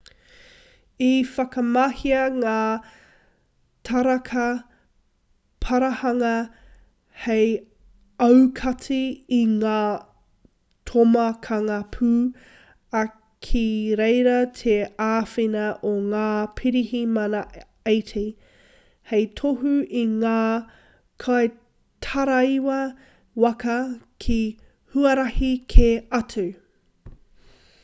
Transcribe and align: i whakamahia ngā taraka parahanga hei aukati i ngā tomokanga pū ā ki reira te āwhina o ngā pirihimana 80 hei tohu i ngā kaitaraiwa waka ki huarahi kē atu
i 1.05 1.15
whakamahia 1.31 2.19
ngā 2.43 2.51
taraka 3.89 4.45
parahanga 5.65 6.31
hei 7.25 7.43
aukati 8.29 8.97
i 9.37 9.41
ngā 9.51 9.73
tomokanga 10.93 11.77
pū 11.97 12.09
ā 13.03 13.03
ki 13.49 13.63
reira 14.01 14.39
te 14.61 14.75
āwhina 15.09 15.67
o 15.91 15.93
ngā 16.07 16.25
pirihimana 16.61 17.43
80 17.93 18.25
hei 19.15 19.31
tohu 19.43 19.75
i 20.03 20.09
ngā 20.17 20.37
kaitaraiwa 21.27 22.81
waka 23.47 23.77
ki 24.27 24.43
huarahi 24.97 25.53
kē 25.77 25.89
atu 26.23 26.49